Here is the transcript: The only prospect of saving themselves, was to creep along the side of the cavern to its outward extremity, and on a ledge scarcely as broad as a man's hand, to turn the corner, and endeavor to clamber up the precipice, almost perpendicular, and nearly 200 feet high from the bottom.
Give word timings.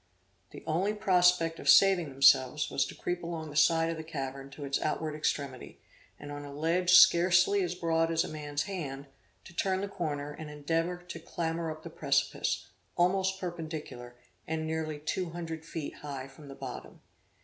The 0.49 0.63
only 0.65 0.95
prospect 0.95 1.59
of 1.59 1.69
saving 1.69 2.09
themselves, 2.09 2.71
was 2.71 2.85
to 2.87 2.95
creep 2.95 3.21
along 3.21 3.51
the 3.51 3.55
side 3.55 3.91
of 3.91 3.97
the 3.97 4.03
cavern 4.03 4.49
to 4.49 4.65
its 4.65 4.81
outward 4.81 5.13
extremity, 5.13 5.79
and 6.19 6.31
on 6.31 6.43
a 6.43 6.51
ledge 6.51 6.93
scarcely 6.93 7.61
as 7.61 7.75
broad 7.75 8.09
as 8.09 8.23
a 8.23 8.27
man's 8.27 8.63
hand, 8.63 9.05
to 9.43 9.53
turn 9.53 9.79
the 9.81 9.87
corner, 9.87 10.31
and 10.31 10.49
endeavor 10.49 10.97
to 10.97 11.19
clamber 11.19 11.69
up 11.69 11.83
the 11.83 11.91
precipice, 11.91 12.69
almost 12.97 13.39
perpendicular, 13.39 14.15
and 14.47 14.65
nearly 14.65 14.97
200 14.97 15.63
feet 15.63 15.93
high 15.97 16.27
from 16.27 16.47
the 16.47 16.55
bottom. 16.55 17.01